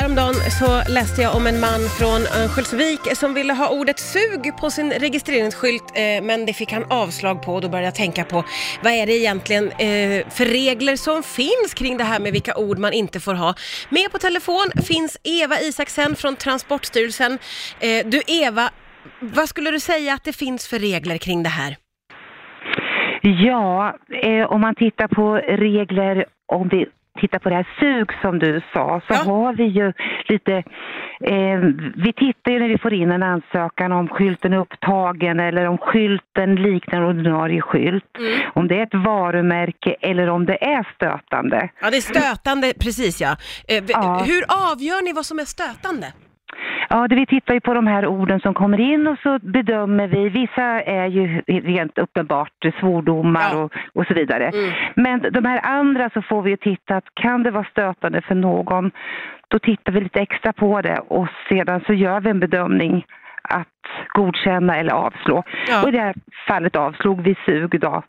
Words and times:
Häromdagen 0.00 0.34
så 0.34 0.92
läste 0.92 1.22
jag 1.22 1.36
om 1.36 1.46
en 1.46 1.60
man 1.60 1.82
från 1.98 2.20
Örnsköldsvik 2.40 3.00
som 3.16 3.34
ville 3.34 3.52
ha 3.52 3.68
ordet 3.68 3.98
sug 3.98 4.56
på 4.60 4.70
sin 4.70 4.90
registreringsskylt 4.92 5.84
eh, 5.94 6.24
men 6.28 6.46
det 6.46 6.52
fick 6.52 6.72
han 6.72 6.84
avslag 6.90 7.42
på 7.42 7.54
och 7.54 7.60
då 7.60 7.68
började 7.68 7.86
jag 7.86 7.94
tänka 7.94 8.24
på 8.24 8.44
vad 8.82 8.92
är 8.92 9.06
det 9.06 9.12
egentligen 9.12 9.64
eh, 9.64 10.28
för 10.36 10.44
regler 10.44 10.96
som 10.96 11.22
finns 11.22 11.74
kring 11.74 11.96
det 11.96 12.04
här 12.04 12.20
med 12.20 12.32
vilka 12.32 12.54
ord 12.56 12.78
man 12.78 12.92
inte 12.92 13.20
får 13.20 13.34
ha. 13.34 13.54
Med 13.88 14.12
på 14.12 14.18
telefon 14.18 14.66
finns 14.88 15.18
Eva 15.24 15.56
Isaksen 15.60 16.16
från 16.16 16.36
Transportstyrelsen. 16.36 17.32
Eh, 17.80 18.06
du 18.06 18.22
Eva, 18.26 18.70
vad 19.20 19.48
skulle 19.48 19.70
du 19.70 19.80
säga 19.80 20.14
att 20.14 20.24
det 20.24 20.36
finns 20.36 20.68
för 20.68 20.78
regler 20.78 21.18
kring 21.18 21.42
det 21.42 21.54
här? 21.60 21.76
Ja, 23.22 23.96
eh, 24.22 24.52
om 24.52 24.60
man 24.60 24.74
tittar 24.74 25.08
på 25.08 25.34
regler 25.36 26.24
om 26.46 26.68
vi 26.68 26.86
tittar 27.16 27.38
på 27.38 27.48
det 27.48 27.54
här 27.54 27.66
sug 27.80 28.10
som 28.22 28.38
du 28.38 28.60
sa 28.72 29.00
så 29.08 29.14
Ja. 29.14 29.16
har 29.32 29.52
vi 29.52 29.64
ju 29.64 29.92
lite, 30.28 30.52
eh, 31.20 31.58
vi 31.96 32.12
tittar 32.16 32.52
ju 32.52 32.58
när 32.58 32.68
vi 32.68 32.78
får 32.78 32.92
in 32.94 33.10
en 33.10 33.22
ansökan 33.22 33.92
om 33.92 34.08
skylten 34.08 34.52
är 34.52 34.58
upptagen 34.58 35.40
eller 35.40 35.64
om 35.66 35.78
skylten 35.78 36.54
liknar 36.56 37.02
ordinarie 37.04 37.60
skylt. 37.60 38.04
Mm. 38.18 38.50
Om 38.54 38.68
det 38.68 38.78
är 38.78 38.82
ett 38.82 38.94
varumärke 38.94 39.96
eller 40.00 40.28
om 40.28 40.46
det 40.46 40.64
är 40.64 40.86
stötande. 40.94 41.68
Ja, 41.80 41.90
det 41.90 41.96
är 41.96 42.00
stötande, 42.00 42.72
precis 42.80 43.20
ja. 43.20 43.36
Eh, 43.68 43.84
Ja. 43.88 44.22
Hur 44.26 44.42
avgör 44.72 45.04
ni 45.04 45.12
vad 45.12 45.26
som 45.26 45.38
är 45.38 45.44
stötande? 45.44 46.06
Ja, 46.88 47.08
det 47.08 47.14
vi 47.14 47.26
tittar 47.26 47.54
ju 47.54 47.60
på 47.60 47.74
de 47.74 47.86
här 47.86 48.06
orden 48.06 48.40
som 48.40 48.54
kommer 48.54 48.80
in 48.80 49.06
och 49.06 49.18
så 49.22 49.38
bedömer 49.38 50.06
vi, 50.06 50.28
vissa 50.28 50.62
är 50.82 51.06
ju 51.06 51.42
rent 51.46 51.98
uppenbart 51.98 52.52
svordomar 52.80 53.50
Ja. 53.52 53.58
och, 53.62 53.72
och 53.94 54.06
så 54.06 54.14
vidare. 54.14 54.48
Mm. 54.48 54.72
Men 54.94 55.32
de 55.32 55.44
här 55.44 55.60
andra 55.62 56.10
så 56.10 56.22
får 56.22 56.42
vi 56.42 56.50
ju 56.50 56.56
titta 56.56 56.96
att 56.96 57.14
kan 57.14 57.42
det 57.42 57.50
vara 57.50 57.66
stötande 57.70 58.20
för 58.20 58.34
någon, 58.34 58.90
då 59.48 59.58
tittar 59.58 59.92
vi 59.92 60.00
lite 60.00 60.20
extra 60.20 60.52
på 60.52 60.80
det 60.82 60.98
och 60.98 61.28
sedan 61.48 61.80
så 61.86 61.92
gör 61.92 62.20
vi 62.20 62.30
en 62.30 62.40
bedömning 62.40 63.04
att 63.42 63.68
godkänna 64.08 64.76
eller 64.76 64.92
avslå. 64.92 65.42
Ja. 65.68 65.82
Och 65.82 65.88
i 65.88 65.92
det 65.92 66.00
här 66.00 66.14
fallet 66.48 66.76
avslog 66.76 67.22
vi 67.22 67.36
sug 67.46 67.80
då. 67.80 68.02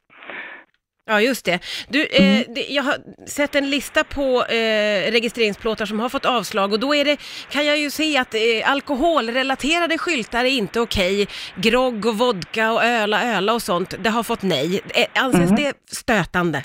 Ja, 1.08 1.22
just 1.22 1.46
det. 1.46 1.60
Du, 1.88 2.06
eh, 2.06 2.46
det, 2.56 2.66
jag 2.70 2.84
har 2.84 2.98
sett 3.28 3.56
en 3.56 3.70
lista 3.70 4.04
på 4.04 4.46
eh, 4.46 5.12
registreringsplåtar 5.12 5.86
som 5.86 6.00
har 6.00 6.10
fått 6.10 6.26
avslag 6.26 6.74
och 6.74 6.80
då 6.80 6.96
är 6.96 7.06
det, 7.06 7.18
kan 7.52 7.66
jag 7.66 7.78
ju 7.78 7.90
se 7.90 8.18
att 8.18 8.34
eh, 8.34 8.42
alkoholrelaterade 8.66 9.98
skyltar 9.98 10.46
är 10.46 10.50
inte 10.50 10.80
okej. 10.80 11.28
Grogg 11.56 12.06
och 12.06 12.18
vodka 12.18 12.72
och 12.72 12.84
öla, 12.84 13.38
öla 13.38 13.54
och 13.54 13.62
sånt, 13.62 13.94
det 14.04 14.10
har 14.10 14.24
fått 14.24 14.42
nej. 14.42 14.82
Eh, 14.90 15.24
anses 15.24 15.50
det 15.50 15.74
stötande? 15.92 16.64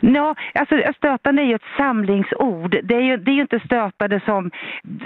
Ja, 0.00 0.34
alltså 0.54 0.82
stötande 0.96 1.42
är 1.42 1.46
ju 1.46 1.54
ett 1.54 1.62
samlingsord. 1.76 2.70
Det 2.84 2.94
är 2.94 3.00
ju, 3.00 3.16
det 3.16 3.30
är 3.30 3.34
ju 3.34 3.40
inte 3.42 3.60
stötande 3.64 4.20
som 4.24 4.50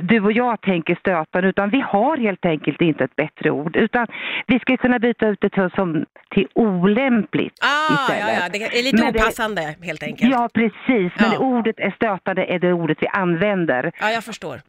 du 0.03 0.21
och 0.21 0.33
jag 0.33 0.61
tänker 0.61 0.95
stötande, 0.95 1.49
utan 1.49 1.71
vi 1.71 1.81
har 1.81 2.17
helt 2.17 2.45
enkelt 2.45 2.81
inte 2.81 3.05
ett 3.05 3.17
bättre 3.17 3.51
ord. 3.51 3.77
Utan 3.77 4.07
vi 4.47 4.59
ska 4.59 4.77
kunna 4.77 4.99
byta 4.99 5.29
ut 5.29 5.39
det 5.41 5.51
till, 5.51 5.69
som, 5.75 6.05
till 6.31 6.47
olämpligt 6.55 7.53
Ah, 7.61 7.67
ja, 7.89 7.95
istället. 8.15 8.39
ja, 8.43 8.49
det 8.69 8.79
är 8.79 8.83
lite 8.83 9.03
Men 9.05 9.13
det- 9.13 9.19
opassande 9.21 9.75
helt 9.83 10.03
enkelt. 10.03 10.33
Ja, 10.33 10.49
precis. 10.55 11.13
Men 11.21 11.33
Ja. 11.33 11.39
ordet 11.39 11.79
är 11.79 11.91
stötande 11.91 12.45
är 12.45 12.59
det 12.59 12.73
ordet 12.73 12.99
vi 13.01 13.07
använder. 13.07 13.93
Ja, 14.01 14.11
jag 14.11 14.25
förstår. 14.25 14.61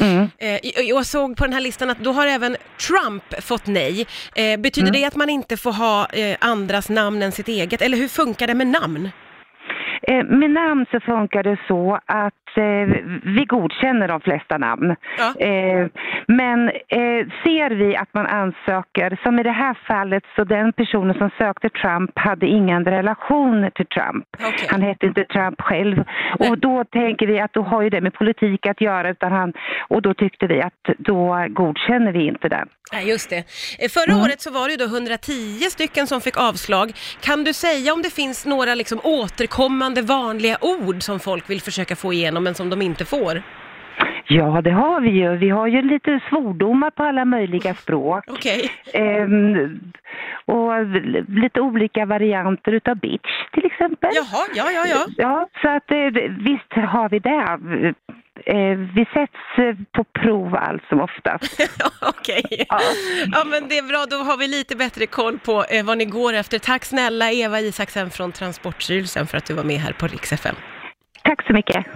Mm. 0.00 0.22
Eh, 0.38 0.48
jag- 0.62 0.84
jag 0.84 1.06
såg 1.06 1.36
på 1.36 1.44
den 1.44 1.52
här 1.52 1.60
listan 1.60 1.90
att 1.90 1.98
då 1.98 2.12
har 2.12 2.26
även 2.26 2.56
Trump 2.88 3.42
fått 3.42 3.66
nej. 3.66 4.06
Eh, 4.36 4.60
betyder 4.60 4.88
Mm. 4.88 5.00
det 5.00 5.06
att 5.06 5.16
man 5.16 5.30
inte 5.30 5.56
får 5.56 5.72
ha 5.72 6.06
eh, 6.06 6.36
andras 6.40 6.88
namn 6.90 7.22
än 7.22 7.32
sitt 7.32 7.48
eget? 7.48 7.82
Eller 7.82 7.96
hur 7.96 8.08
funkar 8.08 8.46
det 8.46 8.54
med 8.54 8.66
namn? 8.66 9.08
Eh, 10.12 10.24
med 10.24 10.50
namn 10.50 10.86
så 10.90 11.00
funkar 11.00 11.42
det 11.42 11.56
så 11.68 11.98
att 12.06 12.56
eh, 12.56 12.86
vi 13.36 13.44
godkänner 13.48 14.08
de 14.08 14.20
flesta 14.20 14.58
namn. 14.58 14.94
Ja. 15.18 15.46
Eh, 15.46 15.86
men 16.26 16.70
ser 17.44 17.70
vi 17.70 17.96
att 17.96 18.14
man 18.14 18.26
ansöker, 18.26 19.18
som 19.22 19.38
i 19.38 19.42
det 19.42 19.50
här 19.52 19.76
fallet, 19.86 20.22
så 20.36 20.44
den 20.44 20.72
personen 20.72 21.14
som 21.18 21.30
sökte 21.38 21.68
Trump 21.68 22.10
hade 22.14 22.46
ingen 22.46 22.84
relation 22.84 23.70
till 23.74 23.86
Trump. 23.86 24.24
Okej. 24.34 24.68
Han 24.70 24.82
hette 24.82 25.06
inte 25.06 25.24
Trump 25.24 25.60
själv. 25.60 25.96
Nej. 26.38 26.50
Och 26.50 26.58
då 26.58 26.84
tänker 26.84 27.26
vi 27.26 27.40
att 27.40 27.52
då 27.52 27.62
har 27.62 27.82
ju 27.82 27.90
det 27.90 28.00
med 28.00 28.14
politik 28.14 28.66
att 28.66 28.80
göra, 28.80 29.10
utan 29.10 29.32
han, 29.32 29.52
och 29.88 30.02
då 30.02 30.14
tyckte 30.14 30.46
vi 30.46 30.62
att 30.62 30.82
då 30.98 31.46
godkänner 31.50 32.12
vi 32.12 32.26
inte 32.26 32.48
den. 32.48 32.68
Nej, 32.92 33.08
just 33.08 33.30
det. 33.30 33.44
Förra 33.92 34.12
Mm. 34.12 34.24
året 34.24 34.40
så 34.40 34.50
var 34.50 34.64
det 34.66 34.70
ju 34.70 34.76
då 34.76 34.84
110 34.84 35.32
stycken 35.70 36.06
som 36.06 36.20
fick 36.20 36.36
avslag. 36.36 36.92
Kan 37.20 37.44
du 37.44 37.52
säga 37.52 37.92
om 37.92 38.02
det 38.02 38.10
finns 38.14 38.46
några 38.46 38.74
liksom 38.74 39.00
återkommande 39.04 40.01
vanliga 40.02 40.56
ord 40.60 41.02
som 41.02 41.20
folk 41.20 41.50
vill 41.50 41.60
försöka 41.60 41.96
få 41.96 42.12
igenom 42.12 42.44
men 42.44 42.54
som 42.54 42.70
de 42.70 42.82
inte 42.82 43.04
får? 43.04 43.42
Ja, 44.26 44.60
det 44.62 44.70
har 44.70 45.00
vi 45.00 45.10
ju. 45.10 45.36
Vi 45.36 45.50
har 45.50 45.66
ju 45.66 45.82
lite 45.82 46.20
svordomar 46.28 46.90
på 46.90 47.02
alla 47.02 47.24
möjliga 47.24 47.74
språk. 47.74 48.24
Okej. 48.30 48.70
Ehm, 48.92 49.80
och 50.46 50.86
lite 51.28 51.60
olika 51.60 52.06
varianter 52.06 52.72
utav 52.72 52.96
bitch 52.96 53.50
till 53.52 53.66
exempel. 53.66 54.10
Jaha, 54.14 54.46
ja, 54.54 54.70
ja, 54.70 54.86
ja. 54.86 55.06
Ja, 55.16 55.48
så 55.62 55.68
att 55.68 55.90
eh, 55.90 56.22
visst 56.38 56.72
har 56.72 57.08
vi 57.08 57.18
det. 57.18 57.58
Eh, 58.46 58.78
vi 58.94 59.04
sätts 59.04 59.58
eh, 59.58 59.74
på 59.92 60.04
prov 60.04 60.54
allt 60.54 60.82
som 60.88 61.00
oftast. 61.00 61.60
Okej. 62.00 62.66
Ja. 62.68 62.80
Ja, 63.32 63.44
men 63.44 63.68
det 63.68 63.78
är 63.78 63.82
bra. 63.82 64.06
Då 64.10 64.16
har 64.16 64.36
vi 64.36 64.48
lite 64.48 64.76
bättre 64.76 65.06
koll 65.06 65.38
på 65.38 65.64
eh, 65.64 65.84
vad 65.84 65.98
ni 65.98 66.04
går 66.04 66.32
efter. 66.32 66.58
Tack 66.58 66.84
snälla 66.84 67.32
Eva 67.32 67.60
Isaksen 67.60 68.10
från 68.10 68.32
Transportstyrelsen 68.32 69.26
för 69.26 69.38
att 69.38 69.46
du 69.46 69.54
var 69.54 69.64
med 69.64 69.76
här 69.76 69.92
på 69.92 70.06
Rix 70.06 70.32
FM. 70.32 70.54
Tack 71.22 71.46
så 71.46 71.52
mycket. 71.52 71.86